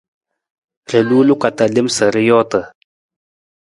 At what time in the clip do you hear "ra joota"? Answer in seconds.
2.13-2.59